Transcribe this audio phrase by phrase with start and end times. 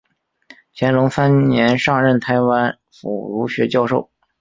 [0.73, 4.09] 乾隆三年上任台湾府儒学教授。